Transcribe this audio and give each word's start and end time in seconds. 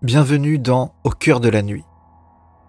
Bienvenue 0.00 0.60
dans 0.60 0.94
Au 1.02 1.10
cœur 1.10 1.40
de 1.40 1.48
la 1.48 1.60
nuit, 1.60 1.82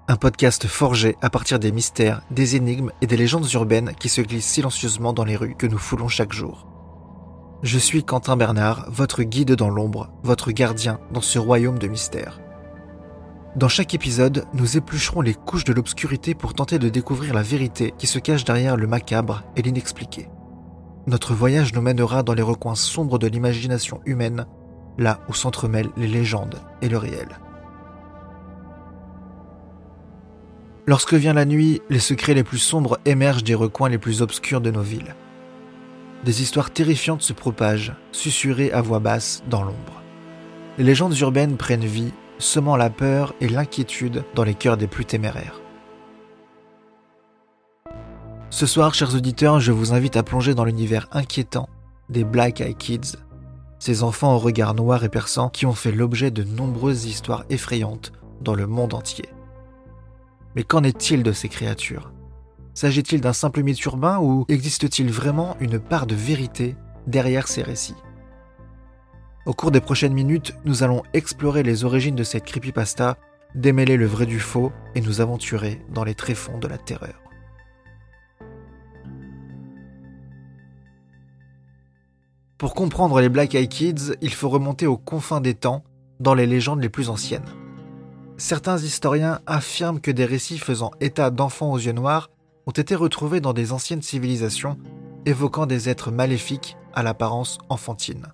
un 0.08 0.16
podcast 0.16 0.66
forgé 0.66 1.16
à 1.22 1.30
partir 1.30 1.60
des 1.60 1.72
mystères, 1.72 2.24
des 2.32 2.56
énigmes 2.56 2.92
et 3.04 3.06
des 3.06 3.18
légendes 3.18 3.52
urbaines 3.54 3.92
qui 4.00 4.10
se 4.10 4.22
glissent 4.22 4.48
silencieusement 4.48 5.14
dans 5.14 5.26
les 5.26 5.36
rues 5.36 5.54
que 5.54 5.68
nous 5.68 5.78
foulons 5.78 6.08
chaque 6.08 6.34
jour. 6.34 6.66
Je 7.62 7.78
suis 7.78 8.04
Quentin 8.04 8.36
Bernard, 8.36 8.88
votre 8.90 9.22
guide 9.22 9.52
dans 9.52 9.70
l'ombre, 9.70 10.12
votre 10.24 10.50
gardien 10.50 11.00
dans 11.14 11.22
ce 11.22 11.38
royaume 11.38 11.78
de 11.78 11.88
mystères. 11.88 12.40
Dans 13.56 13.70
chaque 13.70 13.94
épisode, 13.94 14.48
nous 14.56 14.78
éplucherons 14.78 15.22
les 15.22 15.36
couches 15.36 15.66
de 15.66 15.74
l'obscurité 15.74 16.34
pour 16.34 16.56
tenter 16.56 16.80
de 16.80 16.90
découvrir 16.90 17.36
la 17.36 17.44
vérité 17.44 17.94
qui 18.00 18.08
se 18.08 18.18
cache 18.18 18.44
derrière 18.44 18.76
le 18.76 18.88
macabre 18.88 19.44
et 19.56 19.62
l'inexpliqué. 19.62 20.30
Notre 21.06 21.36
voyage 21.36 21.76
nous 21.76 21.82
mènera 21.82 22.24
dans 22.24 22.34
les 22.34 22.42
recoins 22.42 22.74
sombres 22.74 23.20
de 23.20 23.28
l'imagination 23.28 24.02
humaine 24.08 24.48
là 25.00 25.20
où 25.28 25.34
s'entremêlent 25.34 25.90
les 25.98 26.08
légendes 26.08 26.62
et 26.84 26.90
le 26.90 26.98
réel. 26.98 27.40
Lorsque 30.86 31.14
vient 31.14 31.34
la 31.34 31.46
nuit, 31.46 31.82
les 31.90 32.00
secrets 32.00 32.34
les 32.34 32.44
plus 32.44 32.58
sombres 32.58 33.00
émergent 33.06 33.44
des 33.44 33.56
recoins 33.56 33.90
les 33.90 33.98
plus 33.98 34.22
obscurs 34.22 34.62
de 34.62 34.72
nos 34.72 34.82
villes. 34.82 35.16
Des 36.26 36.42
histoires 36.42 36.72
terrifiantes 36.72 37.22
se 37.22 37.34
propagent, 37.34 37.94
susurrées 38.12 38.72
à 38.72 38.82
voix 38.82 39.00
basse 39.00 39.42
dans 39.50 39.64
l'ombre. 39.64 40.02
Les 40.78 40.84
légendes 40.84 41.18
urbaines 41.20 41.58
prennent 41.58 41.86
vie, 41.86 42.12
semant 42.40 42.76
la 42.76 42.90
peur 42.90 43.34
et 43.40 43.48
l'inquiétude 43.48 44.24
dans 44.36 44.44
les 44.44 44.56
cœurs 44.56 44.78
des 44.78 44.88
plus 44.88 45.06
téméraires. 45.06 45.62
Ce 48.50 48.66
soir, 48.66 48.94
chers 48.96 49.16
auditeurs, 49.16 49.60
je 49.60 49.72
vous 49.72 49.94
invite 49.94 50.18
à 50.18 50.24
plonger 50.24 50.56
dans 50.56 50.66
l'univers 50.66 51.08
inquiétant 51.12 51.70
des 52.10 52.24
Black 52.24 52.62
Eye 52.62 52.76
Kids 52.76 53.18
ces 53.80 54.04
enfants 54.04 54.36
au 54.36 54.40
regard 54.40 54.76
noir 54.76 55.04
et 55.04 55.10
perçant 55.10 55.50
qui 55.50 55.66
ont 55.66 55.74
fait 55.74 55.92
l'objet 55.92 56.32
de 56.32 56.44
nombreuses 56.44 57.06
histoires 57.06 57.46
effrayantes 57.50 58.12
dans 58.42 58.54
le 58.54 58.68
monde 58.68 58.94
entier. 58.94 59.26
Mais 60.56 60.64
qu'en 60.64 60.84
est-il 60.84 61.24
de 61.24 61.32
ces 61.32 61.50
créatures? 61.50 62.12
S'agit-il 62.74 63.22
d'un 63.22 63.34
simple 63.34 63.64
mythe 63.64 63.84
urbain 63.86 64.20
ou 64.20 64.46
existe-t-il 64.48 65.12
vraiment 65.12 65.58
une 65.60 65.80
part 65.80 66.06
de 66.06 66.16
vérité 66.16 66.76
derrière 67.08 67.48
ces 67.48 67.64
récits? 67.64 67.96
Au 69.46 69.54
cours 69.54 69.72
des 69.72 69.82
prochaines 69.82 70.14
minutes, 70.14 70.54
nous 70.66 70.84
allons 70.84 71.04
explorer 71.14 71.64
les 71.64 71.84
origines 71.84 72.16
de 72.16 72.24
cette 72.24 72.46
creepypasta, 72.46 73.18
démêler 73.56 73.98
le 73.98 74.06
vrai 74.06 74.26
du 74.26 74.40
faux 74.40 74.72
et 74.96 75.02
nous 75.02 75.22
aventurer 75.22 75.82
dans 75.90 76.04
les 76.04 76.16
tréfonds 76.16 76.60
de 76.60 76.68
la 76.68 76.78
terreur. 76.78 77.29
Pour 82.60 82.74
comprendre 82.74 83.22
les 83.22 83.30
Black 83.30 83.56
Eye 83.56 83.70
Kids, 83.70 84.18
il 84.22 84.34
faut 84.34 84.50
remonter 84.50 84.86
aux 84.86 84.98
confins 84.98 85.40
des 85.40 85.54
temps, 85.54 85.86
dans 86.20 86.34
les 86.34 86.46
légendes 86.46 86.82
les 86.82 86.90
plus 86.90 87.10
anciennes. 87.10 87.46
Certains 88.36 88.78
historiens 88.78 89.40
affirment 89.48 90.02
que 90.02 90.12
des 90.12 90.26
récits 90.26 90.58
faisant 90.58 90.92
état 91.00 91.30
d'enfants 91.30 91.72
aux 91.72 91.78
yeux 91.78 91.94
noirs 91.94 92.30
ont 92.68 92.72
été 92.72 92.96
retrouvés 92.96 93.40
dans 93.40 93.54
des 93.54 93.72
anciennes 93.72 94.02
civilisations, 94.02 94.78
évoquant 95.26 95.68
des 95.68 95.88
êtres 95.88 96.12
maléfiques 96.12 96.76
à 96.94 97.02
l'apparence 97.02 97.60
enfantine. 97.70 98.28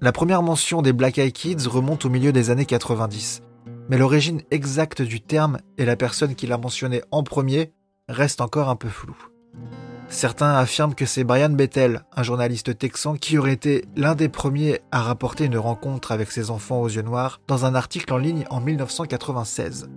La 0.00 0.12
première 0.12 0.44
mention 0.44 0.80
des 0.80 0.92
Black 0.92 1.18
Eye 1.18 1.32
Kids 1.32 1.66
remonte 1.66 2.04
au 2.04 2.08
milieu 2.08 2.30
des 2.30 2.50
années 2.50 2.66
90, 2.66 3.42
mais 3.88 3.98
l'origine 3.98 4.42
exacte 4.52 5.02
du 5.02 5.20
terme 5.20 5.58
et 5.76 5.84
la 5.84 5.96
personne 5.96 6.36
qui 6.36 6.46
l'a 6.46 6.56
mentionné 6.56 7.02
en 7.10 7.24
premier 7.24 7.72
reste 8.08 8.40
encore 8.40 8.68
un 8.68 8.76
peu 8.76 8.88
floue. 8.88 9.31
Certains 10.12 10.54
affirment 10.56 10.94
que 10.94 11.06
c'est 11.06 11.24
Brian 11.24 11.48
Bethel, 11.48 12.02
un 12.14 12.22
journaliste 12.22 12.76
texan, 12.76 13.14
qui 13.14 13.38
aurait 13.38 13.54
été 13.54 13.86
l'un 13.96 14.14
des 14.14 14.28
premiers 14.28 14.82
à 14.92 15.00
rapporter 15.00 15.46
une 15.46 15.56
rencontre 15.56 16.12
avec 16.12 16.30
ses 16.30 16.50
enfants 16.50 16.82
aux 16.82 16.88
yeux 16.88 17.00
noirs 17.00 17.40
dans 17.48 17.64
un 17.64 17.74
article 17.74 18.12
en 18.12 18.18
ligne 18.18 18.44
en 18.50 18.60
1996. 18.60 19.88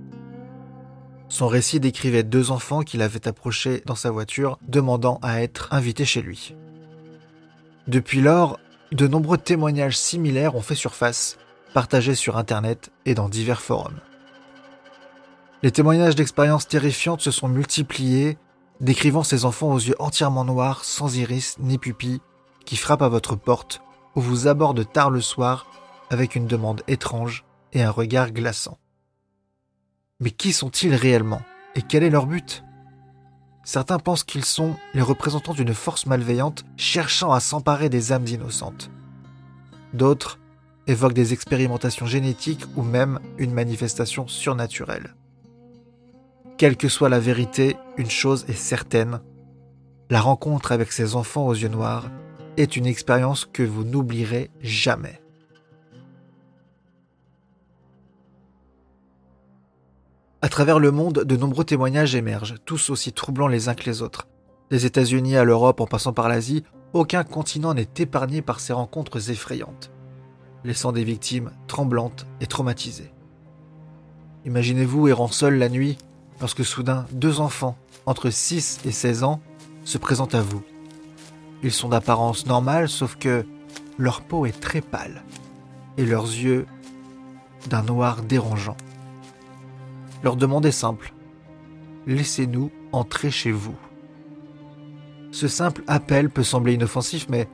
Son 1.28 1.48
récit 1.48 1.82
décrivait 1.82 2.24
deux 2.24 2.50
enfants 2.50 2.82
qu'il 2.82 3.02
avait 3.02 3.28
approchés 3.28 3.84
dans 3.86 3.96
sa 3.96 4.10
voiture, 4.10 4.58
demandant 4.70 5.20
à 5.22 5.42
être 5.42 5.68
invités 5.72 6.06
chez 6.06 6.22
lui. 6.22 6.56
Depuis 7.90 8.22
lors, 8.22 8.58
de 8.94 9.08
nombreux 9.08 9.38
témoignages 9.38 9.98
similaires 9.98 10.56
ont 10.56 10.62
fait 10.62 10.76
surface, 10.76 11.38
partagés 11.74 12.16
sur 12.16 12.38
Internet 12.38 12.90
et 13.06 13.16
dans 13.16 13.28
divers 13.28 13.62
forums. 13.62 14.00
Les 15.62 15.72
témoignages 15.72 16.16
d'expériences 16.16 16.70
terrifiantes 16.70 17.22
se 17.22 17.32
sont 17.32 17.50
multipliés 17.50 18.38
décrivant 18.82 19.24
ces 19.24 19.46
enfants 19.46 19.72
aux 19.72 19.80
yeux 19.80 19.96
entièrement 20.00 20.46
noirs, 20.46 20.84
sans 20.84 21.18
iris 21.18 21.58
ni 21.60 21.78
pupilles, 21.78 22.22
qui 22.66 22.78
frappent 22.78 23.02
à 23.02 23.10
votre 23.10 23.36
porte 23.36 23.82
ou 24.16 24.22
vous 24.22 24.48
abordent 24.48 24.92
tard 24.92 25.10
le 25.10 25.22
soir 25.22 25.68
avec 26.10 26.36
une 26.36 26.48
demande 26.48 26.82
étrange 26.88 27.44
et 27.74 27.84
un 27.84 27.92
regard 27.92 28.32
glaçant. 28.32 28.78
Mais 30.20 30.32
qui 30.32 30.54
sont-ils 30.54 30.96
réellement 30.96 31.42
et 31.76 31.82
quel 31.82 32.04
est 32.04 32.10
leur 32.10 32.26
but? 32.26 32.64
Certains 33.64 34.00
pensent 34.00 34.24
qu'ils 34.24 34.46
sont 34.46 34.76
les 34.94 35.02
représentants 35.02 35.54
d'une 35.54 35.74
force 35.74 36.06
malveillante 36.06 36.64
cherchant 36.78 37.32
à 37.32 37.40
s'emparer 37.40 37.90
des 37.90 38.12
âmes 38.12 38.28
innocentes. 38.28 38.92
D'autres 39.94 40.40
évoquent 40.88 41.14
des 41.14 41.34
expérimentations 41.34 42.06
génétiques 42.06 42.64
ou 42.76 42.84
même 42.84 43.20
une 43.38 43.54
manifestation 43.54 44.28
surnaturelle. 44.28 45.16
Quelle 46.58 46.78
que 46.78 46.88
soit 46.88 47.10
la 47.10 47.20
vérité, 47.20 47.76
une 47.98 48.10
chose 48.10 48.46
est 48.48 48.54
certaine. 48.54 49.20
La 50.10 50.22
rencontre 50.22 50.72
avec 50.72 50.94
ces 50.94 51.16
enfants 51.16 51.48
aux 51.48 51.54
yeux 51.54 51.68
noirs 51.68 52.10
est 52.56 52.78
une 52.78 52.86
expérience 52.86 53.46
que 53.46 53.64
vous 53.64 53.84
n'oublierez 53.84 54.50
jamais. 54.62 55.22
À 60.42 60.48
travers 60.48 60.80
le 60.80 60.92
monde, 60.92 61.26
de 61.26 61.36
nombreux 61.36 61.66
témoignages 61.66 62.16
émergent, 62.16 62.56
tous 62.64 62.90
aussi 62.90 63.12
troublants 63.12 63.48
les 63.48 63.68
uns 63.68 63.76
que 63.76 63.90
les 63.90 64.02
autres. 64.02 64.28
Des 64.70 64.86
États-Unis 64.86 65.36
à 65.36 65.44
l'Europe 65.44 65.82
en 65.82 65.88
passant 65.88 66.14
par 66.14 66.30
l'Asie, 66.30 66.64
aucun 66.94 67.26
continent 67.26 67.74
n'est 67.74 67.90
épargné 67.98 68.42
par 68.42 68.62
ces 68.62 68.72
rencontres 68.72 69.30
effrayantes, 69.30 69.92
laissant 70.64 70.94
des 70.94 71.04
victimes 71.04 71.52
tremblantes 71.68 72.26
et 72.40 72.48
traumatisées. 72.48 73.12
Imaginez-vous 74.46 75.10
errant 75.10 75.28
seul 75.28 75.58
la 75.58 75.68
nuit, 75.68 75.98
lorsque 76.40 76.66
soudain 76.66 77.06
deux 77.12 77.40
enfants, 77.40 77.78
entre 78.06 78.30
6 78.30 78.82
et 78.86 78.92
16 78.92 79.24
ans, 79.24 79.42
se 79.84 79.98
présentent 79.98 80.36
à 80.36 80.42
vous. 80.42 80.64
Ils 81.64 81.72
sont 81.72 81.90
d'apparence 81.90 82.46
normale, 82.46 82.90
sauf 82.90 83.16
que 83.16 83.46
leur 83.98 84.22
peau 84.22 84.46
est 84.46 84.60
très 84.60 84.82
pâle 84.82 85.24
et 85.98 86.06
leurs 86.06 86.26
yeux 86.26 86.66
d'un 87.70 87.84
noir 87.84 88.22
dérangeant. 88.22 88.78
Leur 90.24 90.36
demande 90.36 90.66
est 90.66 90.72
simple. 90.72 91.14
Laissez-nous 92.08 92.72
entrer 92.92 93.32
chez 93.32 93.52
vous. 93.52 93.76
Ce 95.32 95.48
simple 95.48 95.84
appel 95.88 96.30
peut 96.30 96.44
sembler 96.44 96.74
inoffensif, 96.74 97.28
mais 97.30 97.48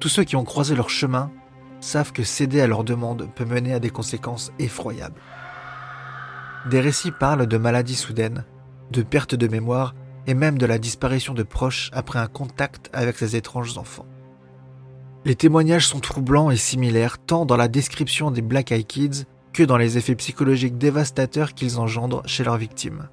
tous 0.00 0.08
ceux 0.08 0.24
qui 0.24 0.36
ont 0.36 0.44
croisé 0.44 0.74
leur 0.74 0.90
chemin 0.90 1.30
savent 1.80 2.12
que 2.12 2.24
céder 2.24 2.60
à 2.60 2.66
leur 2.66 2.84
demande 2.84 3.28
peut 3.34 3.44
mener 3.44 3.72
à 3.74 3.78
des 3.78 3.90
conséquences 3.90 4.52
effroyables. 4.58 5.20
Des 6.70 6.80
récits 6.80 7.12
parlent 7.12 7.46
de 7.46 7.56
maladies 7.58 7.94
soudaines, 7.94 8.44
de 8.90 9.02
perte 9.02 9.36
de 9.36 9.46
mémoire 9.46 9.94
et 10.26 10.34
même 10.34 10.58
de 10.58 10.66
la 10.66 10.78
disparition 10.78 11.32
de 11.32 11.44
proches 11.44 11.90
après 11.92 12.18
un 12.18 12.26
contact 12.26 12.90
avec 12.92 13.16
ces 13.16 13.36
étranges 13.36 13.78
enfants. 13.78 14.06
Les 15.24 15.36
témoignages 15.36 15.86
sont 15.86 16.00
troublants 16.00 16.50
et 16.50 16.56
similaires 16.56 17.18
tant 17.18 17.46
dans 17.46 17.56
la 17.56 17.68
description 17.68 18.30
des 18.30 18.42
Black 18.42 18.72
Eye 18.72 18.84
Kids 18.84 19.24
que 19.52 19.62
dans 19.62 19.76
les 19.76 19.96
effets 19.96 20.16
psychologiques 20.16 20.76
dévastateurs 20.76 21.54
qu'ils 21.54 21.78
engendrent 21.78 22.22
chez 22.26 22.42
leurs 22.42 22.58
victimes. 22.58 23.08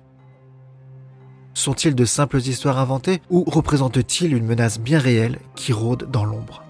Sont-ils 1.53 1.95
de 1.95 2.05
simples 2.05 2.37
histoires 2.37 2.79
inventées 2.79 3.21
ou 3.29 3.43
représentent-ils 3.43 4.35
une 4.35 4.45
menace 4.45 4.79
bien 4.79 4.97
réelle 4.97 5.37
qui 5.55 5.73
rôde 5.73 6.09
dans 6.09 6.25
l'ombre? 6.25 6.62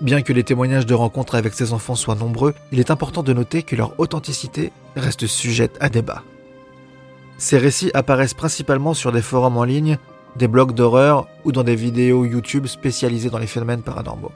Bien 0.00 0.22
que 0.22 0.32
les 0.32 0.44
témoignages 0.44 0.86
de 0.86 0.94
rencontres 0.94 1.34
avec 1.34 1.54
ces 1.54 1.72
enfants 1.72 1.96
soient 1.96 2.14
nombreux, 2.14 2.54
il 2.70 2.78
est 2.78 2.92
important 2.92 3.24
de 3.24 3.32
noter 3.32 3.64
que 3.64 3.74
leur 3.74 3.98
authenticité 3.98 4.70
reste 4.94 5.26
sujette 5.26 5.76
à 5.80 5.88
débat. 5.88 6.22
Ces 7.36 7.58
récits 7.58 7.90
apparaissent 7.94 8.34
principalement 8.34 8.94
sur 8.94 9.10
des 9.10 9.22
forums 9.22 9.56
en 9.56 9.64
ligne, 9.64 9.98
des 10.36 10.46
blogs 10.46 10.72
d'horreur 10.72 11.26
ou 11.44 11.50
dans 11.50 11.64
des 11.64 11.74
vidéos 11.74 12.24
YouTube 12.24 12.66
spécialisées 12.66 13.30
dans 13.30 13.38
les 13.38 13.48
phénomènes 13.48 13.82
paranormaux. 13.82 14.32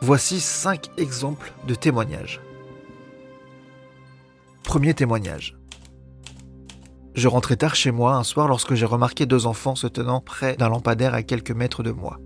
Voici 0.00 0.40
5 0.40 0.90
exemples 0.96 1.52
de 1.68 1.74
témoignages. 1.74 2.40
Premier 4.62 4.94
témoignage. 4.94 5.54
Je 7.14 7.28
rentrais 7.28 7.56
tard 7.56 7.74
chez 7.74 7.90
moi 7.90 8.14
un 8.14 8.24
soir 8.24 8.48
lorsque 8.48 8.74
j'ai 8.74 8.86
remarqué 8.86 9.26
deux 9.26 9.44
enfants 9.46 9.74
se 9.74 9.86
tenant 9.86 10.22
près 10.22 10.56
d'un 10.56 10.70
lampadaire 10.70 11.12
à 11.12 11.22
quelques 11.22 11.50
mètres 11.50 11.82
de 11.82 11.90
moi. 11.90 12.18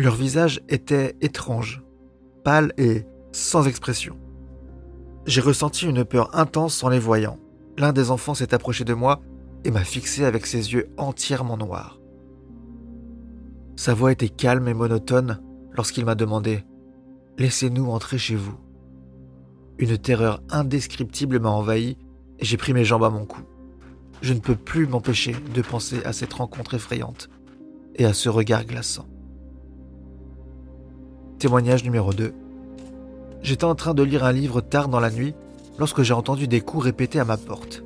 Leur 0.00 0.14
visage 0.14 0.62
était 0.70 1.14
étrange, 1.20 1.82
pâle 2.42 2.72
et 2.78 3.04
sans 3.32 3.66
expression. 3.66 4.16
J'ai 5.26 5.42
ressenti 5.42 5.84
une 5.84 6.06
peur 6.06 6.34
intense 6.34 6.82
en 6.82 6.88
les 6.88 6.98
voyant. 6.98 7.38
L'un 7.76 7.92
des 7.92 8.10
enfants 8.10 8.32
s'est 8.32 8.54
approché 8.54 8.84
de 8.84 8.94
moi 8.94 9.20
et 9.62 9.70
m'a 9.70 9.84
fixé 9.84 10.24
avec 10.24 10.46
ses 10.46 10.72
yeux 10.72 10.88
entièrement 10.96 11.58
noirs. 11.58 12.00
Sa 13.76 13.92
voix 13.92 14.10
était 14.10 14.30
calme 14.30 14.68
et 14.68 14.72
monotone 14.72 15.38
lorsqu'il 15.72 16.06
m'a 16.06 16.14
demandé⁇ 16.14 16.56
Laissez-nous 17.36 17.90
entrer 17.90 18.16
chez 18.16 18.36
vous?⁇ 18.36 18.52
Une 19.76 19.98
terreur 19.98 20.42
indescriptible 20.48 21.40
m'a 21.40 21.50
envahi 21.50 21.98
et 22.38 22.46
j'ai 22.46 22.56
pris 22.56 22.72
mes 22.72 22.86
jambes 22.86 23.04
à 23.04 23.10
mon 23.10 23.26
cou. 23.26 23.42
Je 24.22 24.32
ne 24.32 24.40
peux 24.40 24.56
plus 24.56 24.86
m'empêcher 24.86 25.36
de 25.54 25.60
penser 25.60 26.02
à 26.06 26.14
cette 26.14 26.32
rencontre 26.32 26.72
effrayante 26.72 27.28
et 27.96 28.06
à 28.06 28.14
ce 28.14 28.30
regard 28.30 28.64
glaçant. 28.64 29.06
Témoignage 31.40 31.84
numéro 31.84 32.12
2. 32.12 32.34
J'étais 33.40 33.64
en 33.64 33.74
train 33.74 33.94
de 33.94 34.02
lire 34.02 34.24
un 34.24 34.32
livre 34.32 34.60
tard 34.60 34.88
dans 34.88 35.00
la 35.00 35.10
nuit 35.10 35.34
lorsque 35.78 36.02
j'ai 36.02 36.12
entendu 36.12 36.46
des 36.46 36.60
coups 36.60 36.84
répétés 36.84 37.18
à 37.18 37.24
ma 37.24 37.38
porte. 37.38 37.82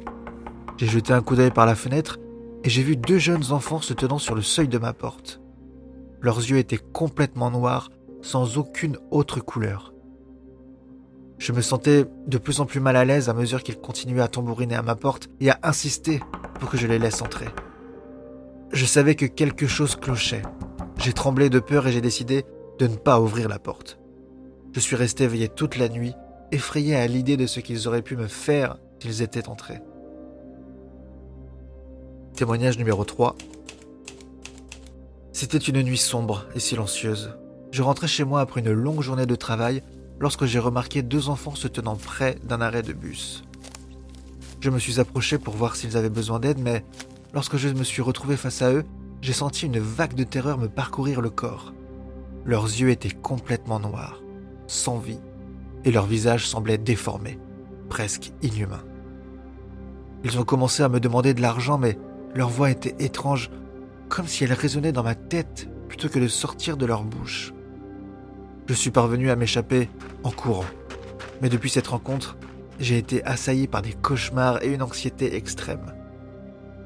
J'ai 0.77 0.89
jeté 0.89 1.13
un 1.13 1.23
coup 1.23 1.37
d'œil 1.37 1.53
par 1.53 1.65
la 1.65 1.77
fenêtre 1.77 2.19
et 2.65 2.69
j'ai 2.69 2.83
vu 2.83 2.97
deux 2.97 3.19
jeunes 3.19 3.53
enfants 3.53 3.81
se 3.81 3.95
tenant 3.95 4.19
sur 4.19 4.35
le 4.35 4.43
seuil 4.43 4.67
de 4.67 4.79
ma 4.79 4.93
porte. 4.93 5.41
Leurs 6.21 6.39
yeux 6.39 6.59
étaient 6.59 6.81
complètement 6.93 7.53
noirs, 7.53 7.91
sans 8.23 8.59
aucune 8.59 8.99
autre 9.13 9.39
couleur. 9.39 9.95
Je 11.39 11.53
me 11.53 11.61
sentais 11.61 12.07
de 12.27 12.39
plus 12.39 12.59
en 12.59 12.67
plus 12.67 12.81
mal 12.81 12.97
à 12.97 13.05
l'aise 13.05 13.29
à 13.29 13.35
mesure 13.35 13.63
qu'ils 13.63 13.79
continuaient 13.79 14.21
à 14.21 14.27
tambouriner 14.27 14.75
à 14.75 14.83
ma 14.83 14.97
porte 14.97 15.29
et 15.39 15.51
à 15.51 15.61
insister 15.63 16.21
pour 16.59 16.71
que 16.71 16.77
je 16.77 16.89
les 16.89 16.99
laisse 16.99 17.23
entrer. 17.23 17.47
Je 18.73 18.85
savais 18.85 19.15
que 19.15 19.27
quelque 19.27 19.69
chose 19.69 19.95
clochait. 19.95 20.43
J'ai 20.99 21.13
tremblé 21.13 21.51
de 21.51 21.61
peur 21.61 21.87
et 21.87 21.93
j'ai 21.93 22.01
décidé 22.01 22.45
de 22.79 22.87
ne 22.87 22.97
pas 22.97 23.21
ouvrir 23.21 23.49
la 23.49 23.59
porte. 23.59 23.99
Je 24.73 24.81
suis 24.81 24.97
resté 24.97 25.25
éveillé 25.25 25.49
toute 25.49 25.77
la 25.77 25.89
nuit, 25.89 26.15
effrayé 26.51 26.97
à 26.97 27.07
l'idée 27.07 27.37
de 27.37 27.47
ce 27.47 27.61
qu'ils 27.61 27.87
auraient 27.87 28.03
pu 28.03 28.17
me 28.17 28.27
faire 28.27 28.79
s'ils 29.01 29.23
étaient 29.23 29.49
entrés. 29.49 29.81
Témoignage 32.35 32.79
numéro 32.79 33.05
3. 33.05 33.37
C'était 35.33 35.59
une 35.59 35.83
nuit 35.83 35.99
sombre 35.99 36.47
et 36.55 36.61
silencieuse. 36.61 37.37
Je 37.71 37.83
rentrais 37.83 38.09
chez 38.09 38.25
moi 38.25 38.41
après 38.41 38.61
une 38.61 38.73
longue 38.73 39.03
journée 39.03 39.27
de 39.27 39.35
travail 39.37 39.83
lorsque 40.19 40.45
j'ai 40.45 40.59
remarqué 40.59 41.03
deux 41.03 41.29
enfants 41.29 41.55
se 41.55 41.69
tenant 41.69 41.97
près 41.97 42.37
d'un 42.45 42.61
arrêt 42.61 42.83
de 42.83 42.93
bus. 42.93 43.45
Je 44.61 44.71
me 44.71 44.79
suis 44.79 44.99
approché 44.99 45.39
pour 45.39 45.55
voir 45.55 45.77
s'ils 45.77 45.97
avaient 45.97 46.09
besoin 46.09 46.41
d'aide, 46.41 46.59
mais 46.59 46.85
lorsque 47.35 47.57
je 47.57 47.69
me 47.69 47.85
suis 47.85 48.01
retrouvé 48.03 48.37
face 48.37 48.63
à 48.63 48.73
eux, 48.73 48.85
j'ai 49.21 49.33
senti 49.33 49.67
une 49.67 49.79
vague 49.79 50.15
de 50.15 50.25
terreur 50.25 50.59
me 50.59 50.69
parcourir 50.69 51.21
le 51.21 51.31
corps. 51.31 51.73
Leurs 52.47 52.65
yeux 52.65 52.91
étaient 52.91 53.11
complètement 53.11 53.81
noirs, 53.81 54.23
sans 54.67 54.99
vie, 54.99 55.21
et 55.85 55.91
leur 55.91 56.07
visage 56.07 56.47
semblait 56.47 56.79
déformé, 56.79 57.39
presque 57.89 58.33
inhumain. 58.43 58.83
Ils 60.25 60.39
ont 60.39 60.45
commencé 60.45 60.83
à 60.83 60.89
me 60.89 61.01
demander 61.01 61.35
de 61.35 61.43
l'argent, 61.43 61.79
mais 61.79 61.99
leur 62.35 62.49
voix 62.49 62.71
était 62.71 63.05
étrange, 63.05 63.51
comme 64.09 64.27
si 64.27 64.45
elle 64.45 64.53
résonnait 64.53 64.93
dans 64.93 65.03
ma 65.03 65.15
tête 65.15 65.69
plutôt 65.89 66.09
que 66.09 66.19
de 66.19 66.29
sortir 66.29 66.77
de 66.77 66.87
leur 66.87 67.05
bouche. 67.05 67.53
Je 68.67 68.75
suis 68.75 68.91
parvenu 68.91 69.31
à 69.31 69.37
m'échapper 69.37 69.89
en 70.23 70.31
courant. 70.31 70.65
Mais 71.43 71.49
depuis 71.49 71.69
cette 71.71 71.89
rencontre, 71.89 72.37
j'ai 72.81 72.97
été 72.97 73.23
assailli 73.25 73.69
par 73.69 73.83
des 73.83 73.93
cauchemars 73.93 74.63
et 74.63 74.73
une 74.73 74.83
anxiété 74.83 75.37
extrême. 75.37 75.93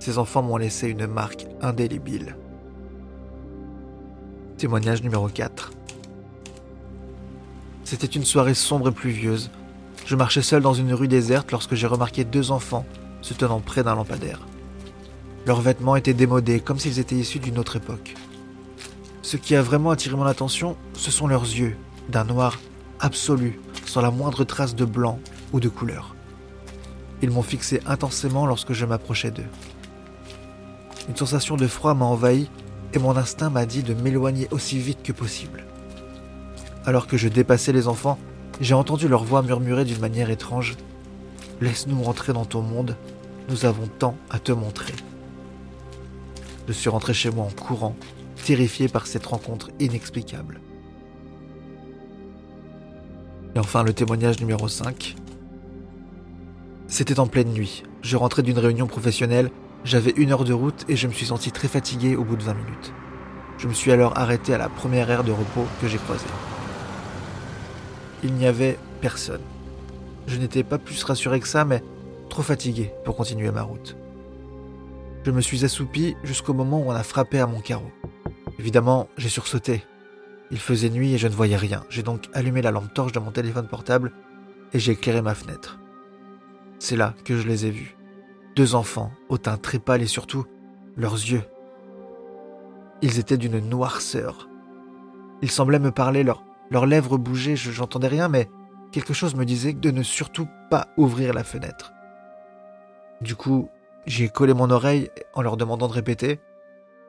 Ces 0.01 0.19
enfants 0.19 0.43
m'ont 0.43 0.57
laissé 0.57 0.89
une 0.89 1.07
marque 1.07 1.47
indélébile. 1.61 2.37
Témoignage 4.59 5.05
numéro 5.05 5.29
4. 5.29 5.71
C'était 7.85 8.09
une 8.09 8.25
soirée 8.25 8.55
sombre 8.55 8.89
et 8.89 8.93
pluvieuse. 8.93 9.53
Je 10.05 10.17
marchais 10.17 10.43
seul 10.43 10.63
dans 10.63 10.75
une 10.75 10.93
rue 10.95 11.07
déserte 11.07 11.53
lorsque 11.53 11.77
j'ai 11.77 11.87
remarqué 11.87 12.25
deux 12.25 12.51
enfants 12.51 12.85
se 13.23 13.35
tenant 13.35 13.61
près 13.61 13.85
d'un 13.85 13.95
lampadaire. 13.95 14.41
Leurs 15.47 15.61
vêtements 15.61 15.95
étaient 15.95 16.13
démodés, 16.13 16.59
comme 16.59 16.81
s'ils 16.81 16.99
étaient 16.99 17.15
issus 17.15 17.39
d'une 17.39 17.57
autre 17.57 17.77
époque. 17.77 18.17
Ce 19.23 19.37
qui 19.37 19.55
a 19.55 19.63
vraiment 19.63 19.93
attiré 19.93 20.17
mon 20.17 20.27
attention, 20.27 20.77
ce 20.95 21.13
sont 21.13 21.29
leurs 21.29 21.45
yeux, 21.45 21.77
d'un 22.09 22.25
noir 22.25 22.59
absolu, 22.99 23.61
sans 23.87 24.01
la 24.01 24.11
moindre 24.11 24.43
trace 24.43 24.75
de 24.75 24.85
blanc 24.85 25.21
ou 25.53 25.61
de 25.61 25.69
couleur. 25.69 26.17
Ils 27.23 27.31
m'ont 27.31 27.43
fixé 27.43 27.81
intensément 27.87 28.45
lorsque 28.45 28.73
je 28.73 28.87
m'approchais 28.87 29.31
d'eux. 29.31 29.47
Une 31.09 31.17
sensation 31.17 31.55
de 31.57 31.69
froid 31.69 31.95
m'a 31.95 32.07
envahi 32.07 32.51
mon 32.99 33.17
instinct 33.17 33.51
m'a 33.51 33.67
dit 33.67 33.83
de 33.83 33.95
m'éloigner 33.95 34.49
aussi 34.51 34.79
vite 34.79 35.03
que 35.03 35.13
possible. 35.13 35.65
Alors 36.85 37.07
que 37.07 37.17
je 37.17 37.29
dépassais 37.29 37.73
les 37.73 37.89
enfants, 37.89 38.19
j'ai 38.61 38.75
entendu 38.75 39.09
leur 39.09 39.25
voix 39.25 39.43
murmurer 39.43 39.85
d'une 39.85 40.01
manière 40.01 40.31
étrange 40.31 40.77
Laisse-nous 41.61 42.01
rentrer 42.03 42.33
dans 42.33 42.45
ton 42.45 42.63
monde, 42.63 42.97
nous 43.49 43.65
avons 43.65 43.89
tant 43.99 44.15
à 44.31 44.39
te 44.39 44.53
montrer. 44.53 44.95
Je 46.69 46.73
suis 46.73 46.89
rentré 46.89 47.15
chez 47.15 47.31
moi 47.31 47.47
en 47.47 47.51
courant, 47.51 47.97
terrifié 48.45 48.87
par 48.89 49.09
cette 49.09 49.27
rencontre 49.27 49.71
inexplicable. 49.81 50.61
Et 53.57 53.59
enfin 53.59 53.83
le 53.83 53.93
témoignage 53.93 54.39
numéro 54.39 54.69
5. 54.69 55.17
C'était 56.87 57.19
en 57.19 57.27
pleine 57.27 57.53
nuit. 57.53 57.83
Je 58.03 58.17
rentrais 58.17 58.43
d'une 58.43 58.59
réunion 58.59 58.87
professionnelle, 58.87 59.51
j'avais 59.85 60.11
une 60.17 60.33
heure 60.33 60.45
de 60.45 60.53
route 60.53 60.85
et 60.89 60.97
je 60.97 61.07
me 61.07 61.13
suis 61.13 61.27
senti 61.27 61.53
très 61.53 61.69
fatigué 61.69 62.17
au 62.17 62.25
bout 62.25 62.37
de 62.37 62.43
20 62.43 62.55
minutes. 62.55 62.93
Je 63.59 63.69
me 63.69 63.73
suis 63.73 63.93
alors 63.93 64.17
arrêté 64.19 64.55
à 64.55 64.59
la 64.59 64.69
première 64.69 65.11
aire 65.11 65.25
de 65.25 65.33
repos 65.33 65.67
que 65.81 65.89
j'ai 65.89 65.99
croisée. 65.99 66.27
Il 68.23 68.35
n'y 68.35 68.47
avait 68.47 68.79
personne. 69.01 69.43
Je 70.27 70.39
n'étais 70.39 70.63
pas 70.63 70.79
plus 70.79 71.03
rassuré 71.05 71.41
que 71.41 71.49
ça, 71.49 71.65
mais 71.65 71.83
trop 72.29 72.43
fatigué 72.43 72.93
pour 73.05 73.17
continuer 73.17 73.51
ma 73.51 73.63
route. 73.63 73.97
Je 75.25 75.31
me 75.31 75.41
suis 75.41 75.65
assoupi 75.65 76.17
jusqu'au 76.25 76.55
moment 76.55 76.81
où 76.81 76.89
on 76.89 76.93
a 76.93 77.03
frappé 77.03 77.39
à 77.39 77.47
mon 77.47 77.61
carreau. 77.61 77.91
Évidemment, 78.59 79.09
j'ai 79.17 79.29
sursauté. 79.29 79.85
Il 80.51 80.59
faisait 80.59 80.89
nuit 80.89 81.15
et 81.15 81.19
je 81.19 81.29
ne 81.29 81.35
voyais 81.35 81.57
rien. 81.57 81.85
J'ai 81.91 82.03
donc 82.03 82.29
allumé 82.33 82.63
la 82.63 82.71
lampe 82.71 82.95
torche 82.95 83.13
de 83.13 83.19
mon 83.19 83.31
téléphone 83.31 83.69
portable 83.69 84.13
et 84.73 84.79
j'ai 84.79 84.93
éclairé 84.93 85.21
ma 85.21 85.35
fenêtre. 85.35 85.79
C'est 86.79 86.97
là 86.97 87.15
que 87.25 87.37
je 87.37 87.47
les 87.47 87.67
ai 87.67 87.71
vus. 87.71 87.98
Deux 88.59 88.75
enfants, 88.75 89.13
au 89.29 89.39
teint 89.39 89.57
très 89.57 89.79
pâle 89.79 90.03
et 90.03 90.09
surtout 90.09 90.45
leurs 90.97 91.15
yeux. 91.15 91.45
Ils 93.03 93.21
étaient 93.21 93.37
d'une 93.37 93.61
noirceur. 93.61 94.49
Ils 95.43 95.51
semblaient 95.53 95.79
me 95.79 95.93
parler, 95.93 96.25
leurs 96.25 96.87
lèvres 96.87 97.19
bougeaient, 97.19 97.55
je 97.55 97.81
n'entendais 97.81 98.09
rien, 98.09 98.27
mais 98.27 98.51
quelque 98.91 99.15
chose 99.15 99.37
me 99.37 99.45
disait 99.45 99.75
de 99.75 99.93
ne 99.93 100.03
surtout 100.03 100.49
pas 100.73 100.89
ouvrir 100.97 101.35
la 101.35 101.45
fenêtre. 101.45 101.93
Du 103.21 103.37
coup, 103.37 103.69
j'ai 104.07 104.29
collé 104.29 104.55
mon 104.55 104.73
oreille 104.73 105.09
en 105.35 105.43
leur 105.43 105.57
demandant 105.57 105.87
de 105.87 105.93
répéter, 105.93 106.41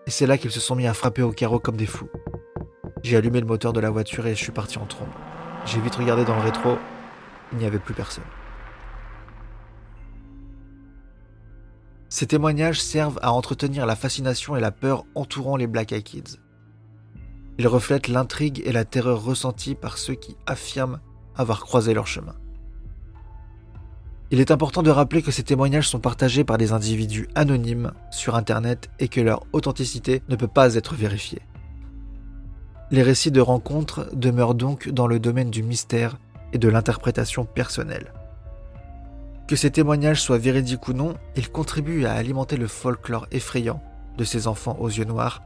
et 0.06 0.12
c'est 0.12 0.28
là 0.28 0.38
qu'ils 0.38 0.52
se 0.52 0.60
sont 0.60 0.76
mis 0.76 0.86
à 0.86 0.94
frapper 0.94 1.24
au 1.24 1.32
carreau 1.32 1.58
comme 1.58 1.78
des 1.78 1.88
fous. 1.88 2.12
J'ai 3.02 3.18
allumé 3.18 3.40
le 3.40 3.48
moteur 3.48 3.74
de 3.74 3.80
la 3.80 3.90
voiture 3.90 4.28
et 4.28 4.36
je 4.36 4.44
suis 4.44 4.52
parti 4.52 4.78
en 4.78 4.86
trombe. 4.86 5.10
J'ai 5.66 5.82
vite 5.82 5.96
regardé 5.96 6.26
dans 6.26 6.36
le 6.36 6.44
rétro, 6.44 6.78
il 7.54 7.58
n'y 7.58 7.66
avait 7.66 7.80
plus 7.80 7.96
personne. 7.96 8.24
Ces 12.20 12.28
témoignages 12.28 12.82
servent 12.82 13.18
à 13.22 13.32
entretenir 13.32 13.86
la 13.86 13.96
fascination 13.96 14.58
et 14.58 14.60
la 14.60 14.72
peur 14.72 15.06
entourant 15.16 15.56
les 15.56 15.68
Black 15.68 15.94
Eyed 15.94 16.04
Kids. 16.04 16.36
Ils 17.58 17.66
reflètent 17.66 18.10
l'intrigue 18.10 18.62
et 18.66 18.74
la 18.74 18.84
terreur 18.84 19.24
ressentie 19.24 19.74
par 19.74 19.98
ceux 19.98 20.16
qui 20.16 20.36
affirment 20.46 21.00
avoir 21.38 21.62
croisé 21.62 21.94
leur 21.94 22.08
chemin. 22.08 22.36
Il 24.32 24.42
est 24.42 24.52
important 24.52 24.84
de 24.84 24.90
rappeler 24.90 25.22
que 25.22 25.32
ces 25.32 25.44
témoignages 25.44 25.88
sont 25.88 26.02
partagés 26.02 26.44
par 26.44 26.58
des 26.58 26.74
individus 26.74 27.30
anonymes 27.36 27.94
sur 28.12 28.36
Internet 28.36 28.90
et 29.00 29.08
que 29.08 29.22
leur 29.22 29.46
authenticité 29.54 30.22
ne 30.28 30.36
peut 30.36 30.50
pas 30.50 30.76
être 30.76 30.96
vérifiée. 30.96 31.44
Les 32.92 33.02
récits 33.02 33.32
de 33.32 33.40
rencontres 33.40 34.10
demeurent 34.14 34.56
donc 34.56 34.90
dans 34.90 35.08
le 35.08 35.22
domaine 35.22 35.52
du 35.52 35.64
mystère 35.64 36.18
et 36.52 36.58
de 36.58 36.68
l'interprétation 36.68 37.46
personnelle. 37.46 38.12
Que 39.50 39.56
ces 39.56 39.72
témoignages 39.72 40.22
soient 40.22 40.38
véridiques 40.38 40.90
ou 40.90 40.94
non, 40.94 41.16
ils 41.36 41.50
contribuent 41.50 42.06
à 42.06 42.14
alimenter 42.14 42.56
le 42.56 42.68
folklore 42.68 43.26
effrayant 43.32 43.82
de 44.16 44.24
ces 44.24 44.46
enfants 44.46 44.78
aux 44.80 44.90
yeux 44.90 45.06
noirs 45.06 45.42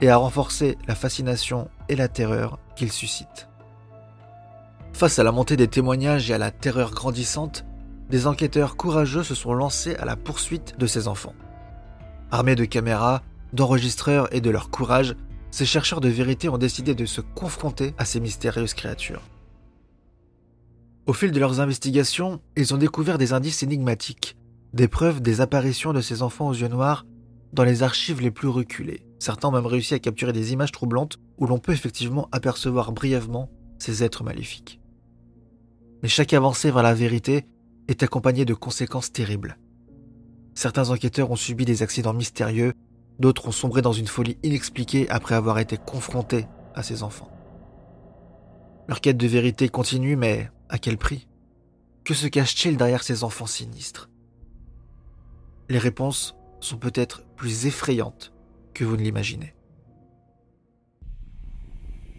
et 0.00 0.10
à 0.10 0.16
renforcer 0.16 0.76
la 0.88 0.96
fascination 0.96 1.68
et 1.88 1.94
la 1.94 2.08
terreur 2.08 2.58
qu'ils 2.74 2.90
suscitent. 2.90 3.48
Face 4.92 5.20
à 5.20 5.22
la 5.22 5.30
montée 5.30 5.56
des 5.56 5.68
témoignages 5.68 6.32
et 6.32 6.34
à 6.34 6.38
la 6.38 6.50
terreur 6.50 6.90
grandissante, 6.90 7.64
des 8.10 8.26
enquêteurs 8.26 8.76
courageux 8.76 9.22
se 9.22 9.36
sont 9.36 9.54
lancés 9.54 9.94
à 10.00 10.04
la 10.04 10.16
poursuite 10.16 10.76
de 10.76 10.88
ces 10.88 11.06
enfants. 11.06 11.34
Armés 12.32 12.56
de 12.56 12.64
caméras, 12.64 13.22
d'enregistreurs 13.52 14.34
et 14.34 14.40
de 14.40 14.50
leur 14.50 14.68
courage, 14.70 15.14
ces 15.52 15.64
chercheurs 15.64 16.00
de 16.00 16.08
vérité 16.08 16.48
ont 16.48 16.58
décidé 16.58 16.96
de 16.96 17.06
se 17.06 17.20
confronter 17.20 17.94
à 17.98 18.04
ces 18.04 18.18
mystérieuses 18.18 18.74
créatures. 18.74 19.22
Au 21.06 21.12
fil 21.12 21.32
de 21.32 21.40
leurs 21.40 21.60
investigations, 21.60 22.40
ils 22.56 22.72
ont 22.74 22.78
découvert 22.78 23.18
des 23.18 23.32
indices 23.32 23.62
énigmatiques, 23.62 24.36
des 24.72 24.88
preuves 24.88 25.20
des 25.20 25.40
apparitions 25.40 25.92
de 25.92 26.00
ces 26.00 26.22
enfants 26.22 26.48
aux 26.48 26.54
yeux 26.54 26.68
noirs 26.68 27.04
dans 27.52 27.64
les 27.64 27.82
archives 27.82 28.20
les 28.20 28.30
plus 28.30 28.48
reculées. 28.48 29.06
Certains 29.18 29.48
ont 29.48 29.52
même 29.52 29.66
réussi 29.66 29.94
à 29.94 29.98
capturer 29.98 30.32
des 30.32 30.52
images 30.52 30.72
troublantes 30.72 31.18
où 31.38 31.46
l'on 31.46 31.58
peut 31.58 31.72
effectivement 31.72 32.28
apercevoir 32.32 32.92
brièvement 32.92 33.50
ces 33.78 34.02
êtres 34.02 34.24
maléfiques 34.24 34.80
mais 36.04 36.10
chaque 36.10 36.34
avancée 36.34 36.70
vers 36.70 36.82
la 36.82 36.92
vérité 36.92 37.46
est 37.88 38.02
accompagnée 38.02 38.44
de 38.44 38.52
conséquences 38.52 39.10
terribles. 39.10 39.56
Certains 40.54 40.90
enquêteurs 40.90 41.30
ont 41.30 41.36
subi 41.36 41.64
des 41.64 41.82
accidents 41.82 42.12
mystérieux, 42.12 42.74
d'autres 43.18 43.48
ont 43.48 43.52
sombré 43.52 43.80
dans 43.80 43.94
une 43.94 44.06
folie 44.06 44.36
inexpliquée 44.42 45.08
après 45.08 45.34
avoir 45.34 45.58
été 45.60 45.78
confrontés 45.78 46.44
à 46.74 46.82
ces 46.82 47.02
enfants. 47.02 47.30
Leur 48.86 49.00
quête 49.00 49.16
de 49.16 49.26
vérité 49.26 49.70
continue, 49.70 50.14
mais 50.14 50.50
à 50.68 50.78
quel 50.78 50.98
prix? 50.98 51.28
Que 52.04 52.14
se 52.14 52.26
cache-t-il 52.26 52.76
derrière 52.76 53.02
ces 53.02 53.24
enfants 53.24 53.46
sinistres? 53.46 54.10
Les 55.68 55.78
réponses 55.78 56.36
sont 56.60 56.76
peut-être 56.76 57.22
plus 57.36 57.66
effrayantes 57.66 58.32
que 58.74 58.84
vous 58.84 58.96
ne 58.96 59.02
l'imaginez. 59.02 59.54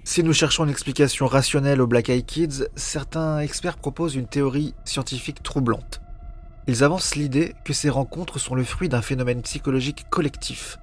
Si 0.03 0.23
nous 0.23 0.33
cherchons 0.33 0.63
une 0.63 0.69
explication 0.69 1.27
rationnelle 1.27 1.81
aux 1.81 1.87
Black 1.87 2.09
Eyed 2.09 2.25
Kids, 2.25 2.65
certains 2.75 3.39
experts 3.39 3.77
proposent 3.77 4.15
une 4.15 4.27
théorie 4.27 4.73
scientifique 4.85 5.43
troublante. 5.43 6.01
Ils 6.67 6.83
avancent 6.83 7.15
l'idée 7.15 7.53
que 7.63 7.73
ces 7.73 7.89
rencontres 7.89 8.39
sont 8.39 8.55
le 8.55 8.63
fruit 8.63 8.89
d'un 8.89 9.01
phénomène 9.03 9.43
psychologique 9.43 10.07
collectif, 10.09 10.77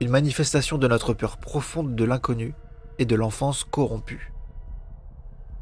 une 0.00 0.10
manifestation 0.10 0.76
de 0.76 0.88
notre 0.88 1.14
peur 1.14 1.38
profonde 1.38 1.94
de 1.94 2.04
l'inconnu 2.04 2.54
et 2.98 3.06
de 3.06 3.16
l'enfance 3.16 3.64
corrompue. 3.64 4.33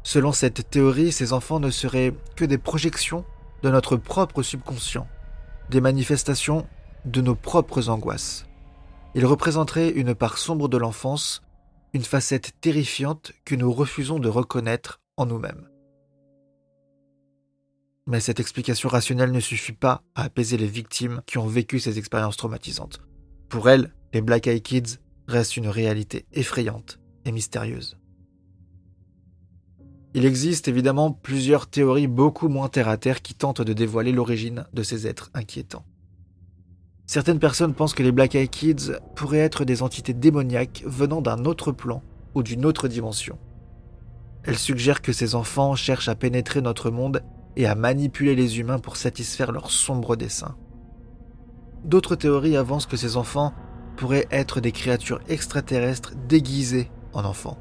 Selon 0.03 0.31
cette 0.31 0.69
théorie, 0.69 1.11
ces 1.11 1.33
enfants 1.33 1.59
ne 1.59 1.71
seraient 1.71 2.13
que 2.35 2.45
des 2.45 2.57
projections 2.57 3.25
de 3.63 3.69
notre 3.69 3.95
propre 3.95 4.43
subconscient, 4.43 5.07
des 5.69 5.81
manifestations 5.81 6.67
de 7.05 7.21
nos 7.21 7.35
propres 7.35 7.89
angoisses. 7.89 8.45
Ils 9.15 9.25
représenteraient 9.25 9.89
une 9.89 10.13
part 10.13 10.37
sombre 10.37 10.67
de 10.67 10.77
l'enfance 10.77 11.41
une 11.93 12.03
facette 12.03 12.53
terrifiante 12.59 13.33
que 13.45 13.55
nous 13.55 13.71
refusons 13.71 14.19
de 14.19 14.27
reconnaître 14.27 14.99
en 15.15 15.27
nous-mêmes. 15.27 15.69
Mais 18.07 18.19
cette 18.19 18.39
explication 18.39 18.89
rationnelle 18.89 19.31
ne 19.31 19.39
suffit 19.39 19.73
pas 19.73 20.01
à 20.15 20.23
apaiser 20.23 20.57
les 20.57 20.67
victimes 20.67 21.21
qui 21.25 21.37
ont 21.37 21.47
vécu 21.47 21.79
ces 21.79 21.99
expériences 21.99 22.35
traumatisantes. 22.35 22.99
Pour 23.47 23.69
elles, 23.69 23.93
les 24.13 24.21
Black 24.21 24.47
Eyed 24.47 24.63
Kids 24.63 24.97
restent 25.27 25.55
une 25.55 25.69
réalité 25.69 26.25
effrayante 26.33 26.99
et 27.25 27.31
mystérieuse. 27.31 27.97
Il 30.15 30.25
existe 30.25 30.67
évidemment 30.67 31.11
plusieurs 31.11 31.65
théories 31.65 32.07
beaucoup 32.07 32.47
moins 32.47 32.69
terre-à-terre 32.69 33.21
qui 33.21 33.33
tentent 33.33 33.61
de 33.61 33.73
dévoiler 33.73 34.11
l'origine 34.11 34.65
de 34.73 34.83
ces 34.83 35.07
êtres 35.07 35.31
inquiétants. 35.33 35.85
Certaines 37.07 37.39
personnes 37.39 37.73
pensent 37.73 37.95
que 37.95 38.03
les 38.03 38.11
Black 38.11 38.35
Eyed 38.35 38.49
Kids 38.49 38.91
pourraient 39.15 39.39
être 39.39 39.65
des 39.65 39.81
entités 39.81 40.13
démoniaques 40.13 40.83
venant 40.85 41.21
d'un 41.21 41.45
autre 41.45 41.71
plan 41.71 42.03
ou 42.35 42.43
d'une 42.43 42.65
autre 42.65 42.87
dimension. 42.87 43.39
Elles 44.43 44.57
suggèrent 44.57 45.01
que 45.01 45.13
ces 45.13 45.35
enfants 45.35 45.75
cherchent 45.75 46.09
à 46.09 46.15
pénétrer 46.15 46.61
notre 46.61 46.91
monde 46.91 47.23
et 47.55 47.65
à 47.65 47.75
manipuler 47.75 48.35
les 48.35 48.59
humains 48.59 48.79
pour 48.79 48.97
satisfaire 48.97 49.51
leurs 49.51 49.71
sombres 49.71 50.15
desseins. 50.15 50.55
D'autres 51.85 52.15
théories 52.15 52.57
avancent 52.57 52.85
que 52.85 52.97
ces 52.97 53.17
enfants 53.17 53.53
pourraient 53.97 54.27
être 54.31 54.61
des 54.61 54.71
créatures 54.71 55.21
extraterrestres 55.27 56.13
déguisées 56.27 56.89
en 57.13 57.25
enfants. 57.25 57.57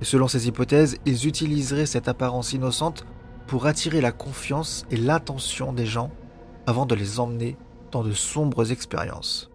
Et 0.00 0.04
selon 0.04 0.28
ces 0.28 0.48
hypothèses, 0.48 0.98
ils 1.04 1.26
utiliseraient 1.26 1.86
cette 1.86 2.08
apparence 2.08 2.52
innocente 2.52 3.04
pour 3.46 3.66
attirer 3.66 4.00
la 4.00 4.12
confiance 4.12 4.86
et 4.90 4.96
l'attention 4.96 5.72
des 5.72 5.86
gens 5.86 6.10
avant 6.66 6.86
de 6.86 6.94
les 6.94 7.20
emmener 7.20 7.56
dans 7.90 8.02
de 8.02 8.12
sombres 8.12 8.70
expériences. 8.72 9.50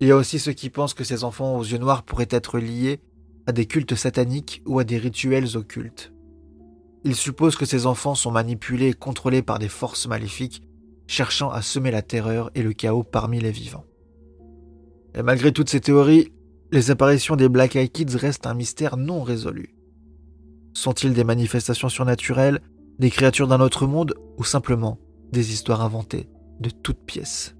Il 0.00 0.08
y 0.08 0.10
a 0.10 0.16
aussi 0.16 0.38
ceux 0.38 0.52
qui 0.52 0.70
pensent 0.70 0.94
que 0.94 1.04
ces 1.04 1.22
enfants 1.22 1.56
aux 1.56 1.62
yeux 1.62 1.78
noirs 1.78 2.02
pourraient 2.02 2.26
être 2.30 2.58
liés 2.58 3.00
à 3.46 3.52
des 3.52 3.66
cultes 3.66 3.94
sataniques 3.94 4.62
ou 4.66 4.78
à 4.78 4.84
des 4.84 4.98
rituels 4.98 5.56
occultes. 5.56 6.12
Ils 7.04 7.16
supposent 7.16 7.56
que 7.56 7.66
ces 7.66 7.86
enfants 7.86 8.14
sont 8.14 8.30
manipulés 8.30 8.88
et 8.88 8.94
contrôlés 8.94 9.42
par 9.42 9.58
des 9.58 9.68
forces 9.68 10.06
maléfiques 10.06 10.62
cherchant 11.06 11.50
à 11.50 11.62
semer 11.62 11.90
la 11.90 12.02
terreur 12.02 12.50
et 12.54 12.62
le 12.62 12.72
chaos 12.72 13.02
parmi 13.02 13.38
les 13.38 13.50
vivants. 13.50 13.84
Et 15.14 15.22
malgré 15.22 15.52
toutes 15.52 15.68
ces 15.68 15.80
théories, 15.80 16.32
les 16.72 16.90
apparitions 16.90 17.36
des 17.36 17.50
Black 17.50 17.76
Eyed 17.76 17.92
Kids 17.92 18.16
restent 18.16 18.46
un 18.46 18.54
mystère 18.54 18.96
non 18.96 19.22
résolu. 19.22 19.74
Sont-ils 20.72 21.12
des 21.12 21.22
manifestations 21.22 21.90
surnaturelles, 21.90 22.60
des 22.98 23.10
créatures 23.10 23.46
d'un 23.46 23.60
autre 23.60 23.86
monde 23.86 24.14
ou 24.38 24.44
simplement 24.44 24.98
des 25.32 25.52
histoires 25.52 25.82
inventées 25.82 26.30
de 26.60 26.70
toutes 26.70 27.04
pièces? 27.04 27.54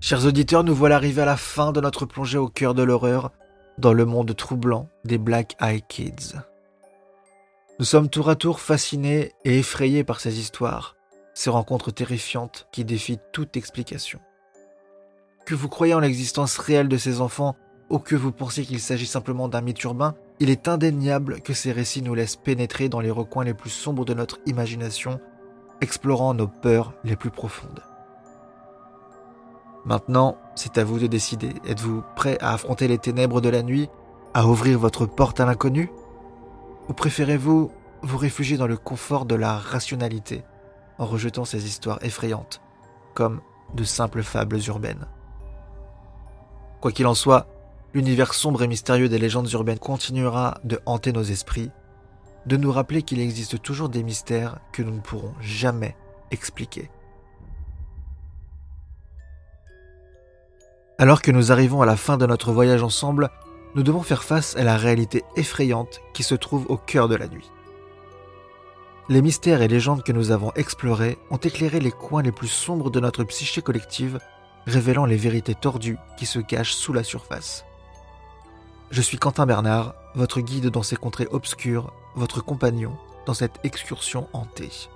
Chers 0.00 0.24
auditeurs, 0.24 0.64
nous 0.64 0.74
voilà 0.74 0.96
arrivés 0.96 1.22
à 1.22 1.26
la 1.26 1.36
fin 1.36 1.70
de 1.72 1.82
notre 1.82 2.06
plongée 2.06 2.38
au 2.38 2.48
cœur 2.48 2.72
de 2.72 2.82
l'horreur 2.82 3.30
dans 3.76 3.92
le 3.92 4.06
monde 4.06 4.34
troublant 4.34 4.88
des 5.04 5.18
Black 5.18 5.54
Eye 5.60 5.82
Kids. 5.86 6.36
Nous 7.78 7.84
sommes 7.84 8.08
tour 8.08 8.30
à 8.30 8.36
tour 8.36 8.60
fascinés 8.60 9.32
et 9.44 9.58
effrayés 9.58 10.02
par 10.02 10.20
ces 10.20 10.40
histoires, 10.40 10.96
ces 11.34 11.50
rencontres 11.50 11.90
terrifiantes 11.90 12.68
qui 12.72 12.86
défient 12.86 13.20
toute 13.32 13.56
explication. 13.58 14.18
Que 15.48 15.54
vous 15.54 15.70
croyez 15.70 15.94
en 15.94 16.00
l'existence 16.00 16.58
réelle 16.58 16.88
de 16.88 16.98
ces 16.98 17.22
enfants 17.22 17.56
ou 17.88 17.98
que 17.98 18.14
vous 18.14 18.32
pensiez 18.32 18.66
qu'il 18.66 18.80
s'agit 18.80 19.06
simplement 19.06 19.48
d'un 19.48 19.62
mythe 19.62 19.82
urbain, 19.82 20.14
il 20.40 20.50
est 20.50 20.68
indéniable 20.68 21.40
que 21.40 21.54
ces 21.54 21.72
récits 21.72 22.02
nous 22.02 22.14
laissent 22.14 22.36
pénétrer 22.36 22.90
dans 22.90 23.00
les 23.00 23.10
recoins 23.10 23.44
les 23.44 23.54
plus 23.54 23.70
sombres 23.70 24.04
de 24.04 24.12
notre 24.12 24.40
imagination, 24.44 25.20
explorant 25.80 26.34
nos 26.34 26.48
peurs 26.48 26.92
les 27.02 27.16
plus 27.16 27.30
profondes. 27.30 27.82
Maintenant, 29.86 30.36
c'est 30.54 30.76
à 30.76 30.84
vous 30.84 30.98
de 30.98 31.06
décider. 31.06 31.54
Êtes-vous 31.66 32.02
prêt 32.14 32.36
à 32.42 32.52
affronter 32.52 32.86
les 32.86 32.98
ténèbres 32.98 33.40
de 33.40 33.48
la 33.48 33.62
nuit, 33.62 33.88
à 34.34 34.46
ouvrir 34.46 34.78
votre 34.78 35.06
porte 35.06 35.40
à 35.40 35.46
l'inconnu? 35.46 35.90
Ou 36.90 36.92
préférez-vous 36.92 37.72
vous 38.02 38.18
réfugier 38.18 38.58
dans 38.58 38.66
le 38.66 38.76
confort 38.76 39.24
de 39.24 39.34
la 39.34 39.56
rationalité 39.56 40.44
en 40.98 41.06
rejetant 41.06 41.46
ces 41.46 41.64
histoires 41.64 42.04
effrayantes 42.04 42.60
comme 43.14 43.40
de 43.72 43.84
simples 43.84 44.22
fables 44.22 44.60
urbaines? 44.66 45.06
Quoi 46.80 46.92
qu'il 46.92 47.06
en 47.06 47.14
soit, 47.14 47.46
l'univers 47.94 48.34
sombre 48.34 48.62
et 48.62 48.68
mystérieux 48.68 49.08
des 49.08 49.18
légendes 49.18 49.50
urbaines 49.52 49.78
continuera 49.78 50.58
de 50.64 50.80
hanter 50.86 51.12
nos 51.12 51.22
esprits, 51.22 51.70
de 52.46 52.56
nous 52.56 52.70
rappeler 52.70 53.02
qu'il 53.02 53.20
existe 53.20 53.60
toujours 53.60 53.88
des 53.88 54.02
mystères 54.02 54.58
que 54.72 54.82
nous 54.82 54.94
ne 54.94 55.00
pourrons 55.00 55.34
jamais 55.40 55.96
expliquer. 56.30 56.90
Alors 60.98 61.22
que 61.22 61.30
nous 61.30 61.52
arrivons 61.52 61.82
à 61.82 61.86
la 61.86 61.96
fin 61.96 62.16
de 62.16 62.26
notre 62.26 62.52
voyage 62.52 62.82
ensemble, 62.82 63.30
nous 63.74 63.82
devons 63.82 64.02
faire 64.02 64.24
face 64.24 64.56
à 64.56 64.64
la 64.64 64.76
réalité 64.76 65.22
effrayante 65.36 66.00
qui 66.12 66.22
se 66.22 66.34
trouve 66.34 66.66
au 66.68 66.76
cœur 66.76 67.08
de 67.08 67.14
la 67.14 67.28
nuit. 67.28 67.50
Les 69.08 69.22
mystères 69.22 69.62
et 69.62 69.68
légendes 69.68 70.02
que 70.02 70.12
nous 70.12 70.32
avons 70.32 70.52
explorés 70.54 71.16
ont 71.30 71.36
éclairé 71.36 71.80
les 71.80 71.92
coins 71.92 72.22
les 72.22 72.32
plus 72.32 72.48
sombres 72.48 72.90
de 72.90 73.00
notre 73.00 73.24
psyché 73.24 73.62
collective, 73.62 74.18
révélant 74.68 75.06
les 75.06 75.16
vérités 75.16 75.54
tordues 75.54 75.98
qui 76.16 76.26
se 76.26 76.38
cachent 76.38 76.74
sous 76.74 76.92
la 76.92 77.02
surface. 77.02 77.64
Je 78.90 79.02
suis 79.02 79.18
Quentin 79.18 79.46
Bernard, 79.46 79.94
votre 80.14 80.40
guide 80.40 80.68
dans 80.68 80.82
ces 80.82 80.96
contrées 80.96 81.28
obscures, 81.30 81.92
votre 82.14 82.42
compagnon 82.42 82.96
dans 83.26 83.34
cette 83.34 83.60
excursion 83.64 84.28
hantée. 84.32 84.88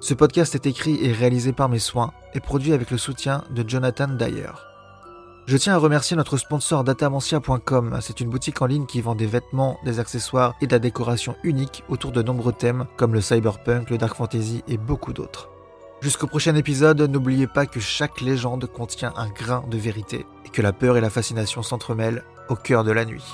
Ce 0.00 0.14
podcast 0.14 0.54
est 0.54 0.66
écrit 0.66 1.02
et 1.04 1.12
réalisé 1.12 1.52
par 1.52 1.68
mes 1.68 1.78
soins 1.78 2.12
et 2.34 2.40
produit 2.40 2.72
avec 2.72 2.90
le 2.90 2.98
soutien 2.98 3.44
de 3.50 3.66
Jonathan 3.66 4.08
Dyer. 4.08 4.52
Je 5.46 5.56
tiens 5.56 5.74
à 5.74 5.78
remercier 5.78 6.16
notre 6.16 6.36
sponsor 6.36 6.84
datamancia.com. 6.84 7.98
C'est 8.02 8.20
une 8.20 8.30
boutique 8.30 8.60
en 8.60 8.66
ligne 8.66 8.86
qui 8.86 9.00
vend 9.00 9.14
des 9.14 9.26
vêtements, 9.26 9.78
des 9.84 10.00
accessoires 10.00 10.54
et 10.60 10.66
de 10.66 10.72
la 10.72 10.80
décoration 10.80 11.36
unique 11.44 11.84
autour 11.88 12.12
de 12.12 12.22
nombreux 12.22 12.52
thèmes 12.52 12.86
comme 12.96 13.14
le 13.14 13.20
cyberpunk, 13.20 13.90
le 13.90 13.98
dark 13.98 14.16
fantasy 14.16 14.64
et 14.66 14.76
beaucoup 14.76 15.12
d'autres. 15.12 15.48
Jusqu'au 16.02 16.26
prochain 16.26 16.54
épisode, 16.54 17.00
n'oubliez 17.00 17.46
pas 17.46 17.66
que 17.66 17.80
chaque 17.80 18.20
légende 18.20 18.66
contient 18.66 19.14
un 19.16 19.28
grain 19.28 19.64
de 19.70 19.78
vérité 19.78 20.26
et 20.44 20.50
que 20.50 20.62
la 20.62 20.72
peur 20.72 20.96
et 20.96 21.00
la 21.00 21.10
fascination 21.10 21.62
s'entremêlent 21.62 22.22
au 22.48 22.54
cœur 22.54 22.84
de 22.84 22.92
la 22.92 23.04
nuit. 23.04 23.24